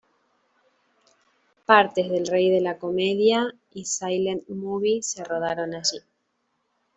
Partes 1.67 2.09
de 2.09 2.17
"El 2.17 2.25
rey 2.25 2.49
de 2.49 2.59
la 2.59 2.79
comedia" 2.79 3.53
y 3.71 3.85
Silent 3.85 4.49
Movie 4.49 5.03
se 5.03 5.23
rodaron 5.23 5.75
allí. 5.75 5.99